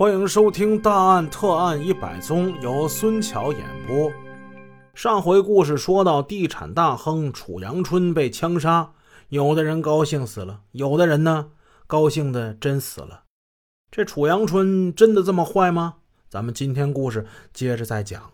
[0.00, 4.10] 欢迎收听《大案特案一百宗》，由孙桥演播。
[4.94, 8.92] 上回故事说到，地产大亨楚阳春被枪杀，
[9.28, 11.48] 有的人高兴死了，有的人呢，
[11.86, 13.24] 高兴的真死了。
[13.90, 15.96] 这楚阳春真的这么坏吗？
[16.30, 18.30] 咱们今天故事接着再讲。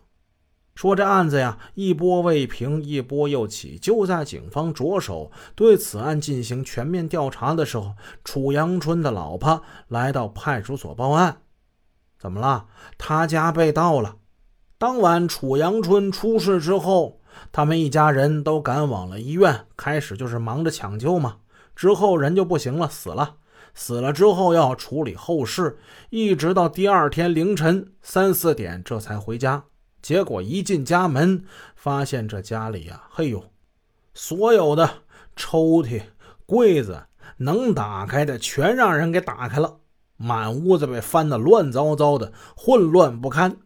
[0.73, 3.77] 说这案子呀，一波未平，一波又起。
[3.77, 7.91] 就在警方着手对此案进行全面调查的时候，
[8.23, 11.41] 楚阳春的老婆来到派出所报案。
[12.17, 12.65] 怎么了？
[12.97, 14.15] 他家被盗了。
[14.77, 17.19] 当晚，楚阳春出事之后，
[17.51, 19.65] 他们一家人都赶往了医院。
[19.75, 21.37] 开始就是忙着抢救嘛，
[21.75, 23.37] 之后人就不行了，死了。
[23.73, 25.77] 死了之后要处理后事，
[26.09, 29.63] 一直到第二天凌晨三四点，这才回家。
[30.01, 31.43] 结果一进家门，
[31.75, 33.43] 发现这家里呀，嘿呦，
[34.13, 34.89] 所有的
[35.35, 36.01] 抽屉、
[36.47, 37.03] 柜子
[37.37, 39.77] 能打开的全让人给打开了，
[40.17, 43.57] 满屋子被翻得乱糟糟的，混乱不堪。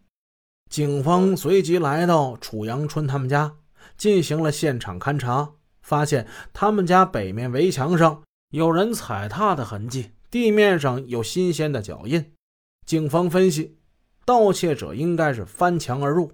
[0.70, 3.56] 警方随即来到楚阳春他们家，
[3.98, 8.22] 进行了现场勘查，发现他们家北面围墙上
[8.52, 12.34] 有人踩踏的痕迹，地面上有新鲜的脚印。
[12.86, 13.78] 警方分析。
[14.24, 16.32] 盗窃者应该是翻墙而入。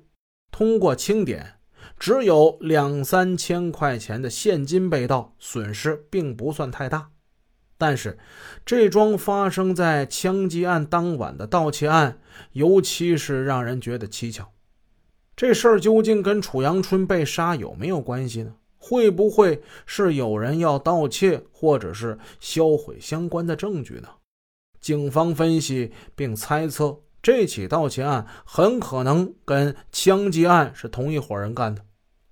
[0.52, 1.59] 通过清点，
[1.98, 7.12] 只有两三千块钱的现金被盗，损失并不算太大。
[7.78, 8.17] 但是，
[8.66, 12.19] 这桩发生在枪击案当晚的盗窃案，
[12.53, 14.52] 尤其是让人觉得蹊跷。
[15.36, 18.56] 这事儿究竟跟楚阳春被杀有没有关系呢？
[18.78, 24.08] 会不会是有人要盗窃，或者是销毁相关的证据呢？
[24.80, 27.00] 警方分析并猜测。
[27.22, 31.81] 这起盗窃案很可能跟枪击案是同一伙人干的，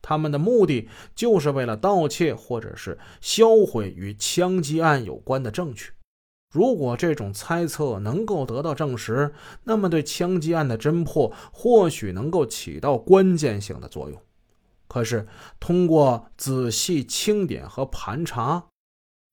[0.08, 5.94] 他们的目的就是为了盗窃或者是销毁与枪击案有关的证据。
[6.54, 9.34] 如果这种猜测能够得到证实，
[9.64, 14.22] 那么对枪击案的侦破或许能够起到关键性的作用。
[14.88, 15.26] 可是，
[15.60, 18.68] 通过仔细清点和盘查，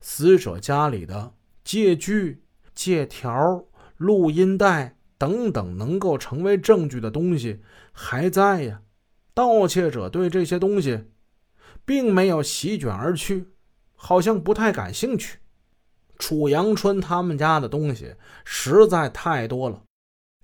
[0.01, 2.43] 死者家里的借据、
[2.75, 3.67] 借条、
[3.99, 4.97] 录音带。
[5.19, 7.61] 等等，能够成为证据的东西
[7.93, 8.83] 还在呀。
[9.35, 11.05] 盗窃者对这些东西
[11.85, 13.49] 并没有席卷而去，
[13.95, 15.39] 好像不太感兴趣。
[16.19, 19.83] 楚阳春他们家的东西实在太多了，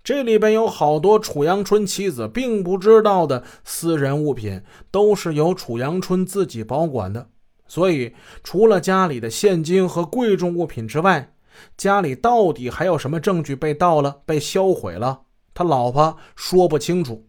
[0.03, 7.28] 这里边有好多楚阳春妻子并不知道的私人物品，都是由楚阳春自己保管的。
[7.69, 11.34] 所以，除了家里的现金和贵重物品之外，
[11.76, 15.20] 家里到底还有什么证据被盗了、被销毁了？
[15.53, 17.28] 他老婆说不清楚，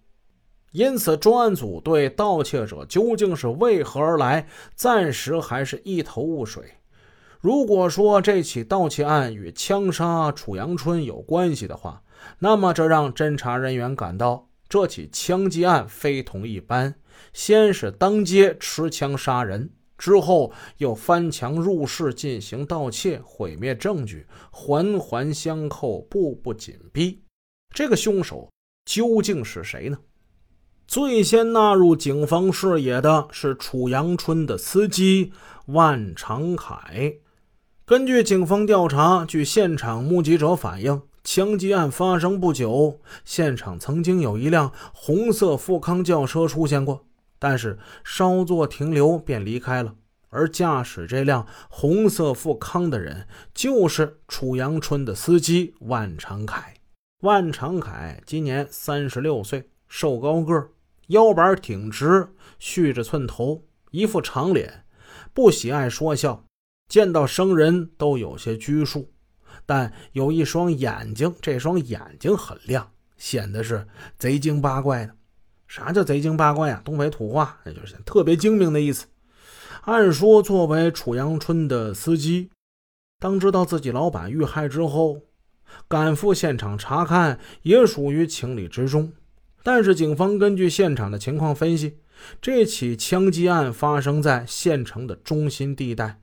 [0.72, 6.63] 因此专案组对盗窃者究竟是为何而来，暂时还是一头雾水。
[7.40, 12.03] 如果说这起盗窃案与枪杀楚阳春有关系的话，
[12.40, 16.96] 那么这让侦查人员感到这起枪击案非同一般。
[17.34, 19.69] 先是当街持枪杀人。
[19.97, 27.22] 之后又翻墙入室进行盗窃，毁灭证据，环环相扣，步步紧逼。
[27.75, 28.50] 这个凶手
[28.85, 29.97] 究竟是谁呢？
[30.90, 35.32] 最先纳入警方视野的是楚阳春的司机
[35.68, 37.14] 万长凯。
[37.86, 47.06] 根据警方调查，据现场目击者反映，枪击案发生不久，现场曾经有一辆红色富康轿车出现过。
[47.38, 49.94] 但是稍作停留便离开了，
[50.30, 56.74] 而驾驶这辆红色富康的人就是楚阳春的司机万长凯。
[57.22, 60.70] 万长凯今年三十六岁，瘦高个，
[61.09, 62.28] 腰板挺直，
[62.59, 64.86] 蓄着寸头，一副长脸，
[65.34, 66.46] 不喜爱说笑，
[66.88, 69.12] 见到生人都有些拘束，
[69.66, 73.88] 但有一双眼睛，这双眼睛很亮，显得是
[74.20, 75.16] 贼精八怪的。
[75.68, 76.81] 啥叫贼精八怪呀？
[76.86, 79.08] 东北土话，那就是特别精明的意思。
[79.81, 82.52] 按说，作为楚阳春的司机，
[83.20, 85.22] 当知道自己老板遇害之后，
[85.88, 89.11] 赶赴现场查看，也属于情理之中。
[89.64, 91.97] 但是，警方根据现场的情况分析，
[92.41, 96.22] 这起枪击案发生在县城的中心地带，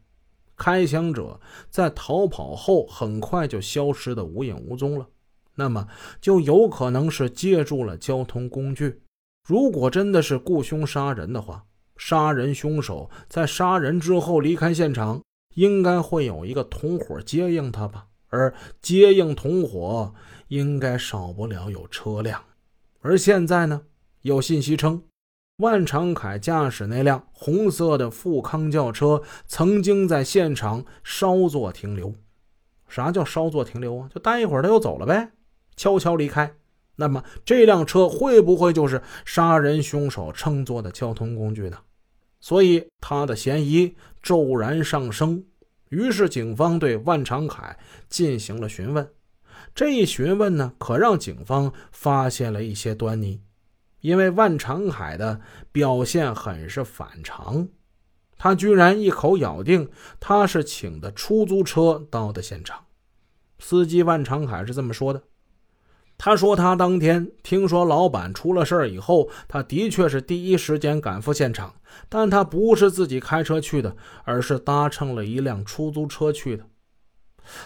[0.57, 1.39] 开枪者
[1.71, 5.07] 在逃跑后很快就消失的无影无踪了，
[5.55, 5.87] 那么
[6.21, 9.03] 就有可能是借助了交通工具。
[9.47, 11.65] 如果真的是雇凶杀人的话，
[11.97, 15.23] 杀人凶手在杀人之后离开现场，
[15.55, 18.07] 应该会有一个同伙接应他吧？
[18.29, 18.53] 而
[18.83, 20.13] 接应同伙，
[20.49, 22.43] 应该少不了有车辆。
[23.07, 23.83] 而现在呢，
[24.23, 25.01] 有信息称，
[25.59, 32.13] 万长凯驾驶那辆红色的富康轿车曾经在现场稍作停留。
[32.89, 34.11] 啥叫稍作停留啊？
[34.13, 35.31] 就待一会儿他又走了呗。
[35.77, 36.53] 悄悄离开。
[36.97, 41.79] 那么这辆车会不会就是杀人凶手乘坐的交通工具呢？
[42.41, 45.45] 所以他的嫌疑骤然上升。
[45.91, 47.79] 于是警方对万长凯
[48.09, 49.09] 进行了询问。
[49.77, 53.43] 这一询问呢，可让警方发现了一些端倪。
[54.01, 57.69] 因为万长海的表现很是反常，
[58.39, 62.87] 他居然一口咬定他是请的出租车到的现场。
[63.59, 65.23] 司机万长海是这么说的
[66.17, 71.75] ：“他说他当天听说老板出了事以后，他的确是第一时间赶赴现场，
[72.09, 73.95] 但他不是自己开车去的，
[74.25, 76.65] 而是搭乘了一辆出租车去的。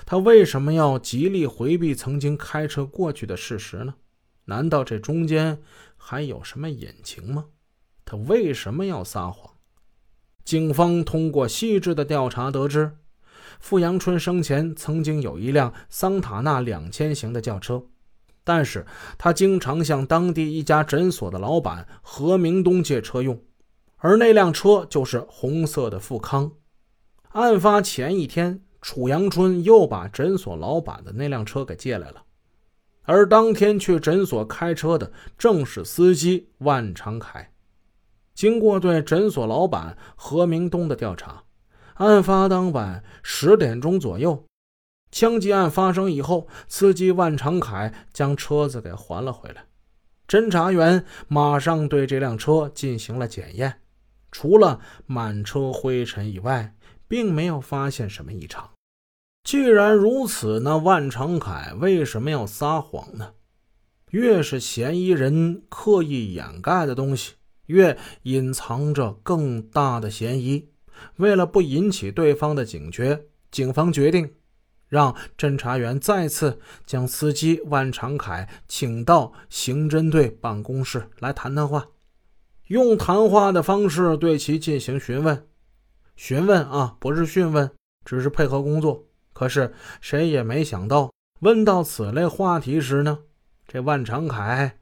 [0.04, 3.94] 他为什么要极力回避曾经开车过去的事实呢？
[4.46, 5.60] 难道这中间
[5.96, 7.46] 还有什么隐情吗？
[8.04, 9.54] 他为什么要撒谎？”
[10.44, 12.96] 警方通过细致的调查得知。
[13.60, 17.84] 傅阳春生前曾经有一辆桑塔纳两千型的轿车，
[18.42, 18.86] 但是
[19.18, 23.38] 他经常向当地一家诊所的老板何明东借车用，
[23.98, 26.52] 而那辆车就是红色的富康。
[27.32, 32.22] 案发前一天，楚阳春又把诊所老板的那辆车给借来了，
[33.02, 37.52] 而当天去诊所开车的正是司机万长凯。
[38.34, 41.44] 经过对诊所老板何明东的调查。
[41.94, 44.46] 案发当晚十点钟左右，
[45.10, 49.66] 枪击案发生以后，司机万长凯将车子给还了回来。
[50.26, 53.82] 侦查员马上对这辆车进行了检验，
[54.32, 56.74] 除了满车灰尘以外，
[57.10, 58.70] 并没有发现什么异常。
[59.42, 63.32] 既然如此，那万长凯为什么要撒谎呢？
[64.10, 67.32] 越是嫌疑人刻意掩盖的东西，
[67.66, 70.68] 越隐藏着更大的嫌疑。
[71.16, 74.32] 为了不引起对方的警觉，警方决定
[74.86, 81.88] 让侦查员再次将司机万长凯请到刑侦队办公室来谈谈话，
[82.68, 85.49] 用谈话的方式对其进行询问。
[86.22, 87.70] 询问啊，不是讯问，
[88.04, 89.06] 只是配合工作。
[89.32, 89.72] 可是
[90.02, 93.20] 谁也没想到，问到此类话题时呢，
[93.66, 94.76] 这万长凯，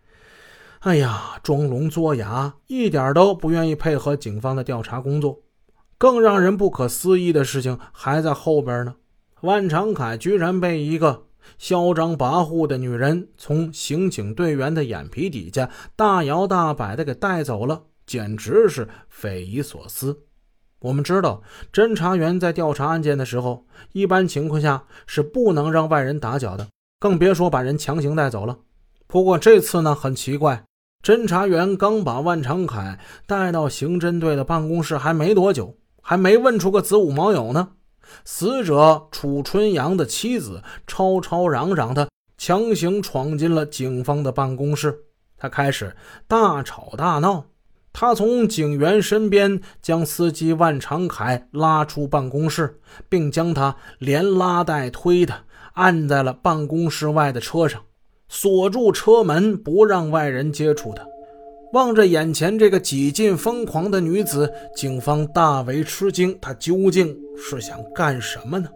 [0.80, 5.40] 哎呀，装聋作哑，一点都不愿意配合警方的调查工作。
[5.96, 8.96] 更让人不可思议的事情还在后边呢。
[9.42, 11.26] 万长凯居然被一个
[11.56, 20.24] 嚣张跋扈的女人从刑警队员的眼皮底下大摇大摆的给带走了，简直是匪夷所思。
[20.80, 21.42] 我们知道，
[21.72, 26.68] 侦查员在调查案件的时候，一般情况下是不能让外人打搅的，
[27.00, 28.58] 更别说把人强行带走了。
[29.06, 30.64] 不过这次呢，很奇怪，
[31.02, 35.76] 侦查员刚把万长凯带到刑侦队的办公室还没多久。
[36.00, 37.72] 还没问出个子午卯酉呢，
[38.24, 42.08] 死者楚春阳的妻子吵吵嚷嚷的
[42.38, 45.04] 强行闯进了警方的办公室，
[45.36, 45.94] 他开始
[46.26, 47.44] 大吵大闹。
[47.92, 55.34] 他从警员身边将司机万长凯拉出办公室，并将他连拉带推的
[55.72, 57.82] 按在了办公室外的车上，
[58.28, 61.04] 锁住车门，不让外人接触他。
[61.72, 66.38] 望着眼前这个几近疯狂的女子，警方大为吃惊。
[66.40, 68.68] 她究竟是想干什么呢？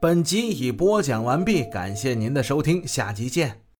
[0.00, 3.67] 本集已播讲完毕，感谢您的收听，下集见。